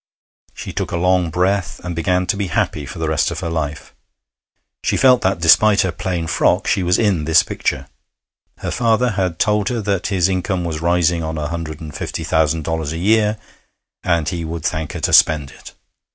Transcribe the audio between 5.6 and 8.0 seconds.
her plain frock, she was in this picture.